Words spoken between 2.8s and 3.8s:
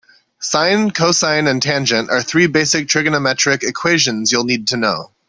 trigonometric